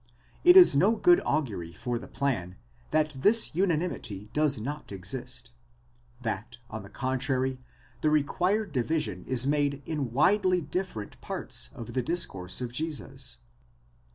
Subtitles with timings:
[0.43, 2.55] It is no good augury for the plan,
[2.89, 7.59] that this unanimity does not exist,—that, on the contrary,
[8.01, 13.37] the required division is made in widely different parts of the discourse of Jesus.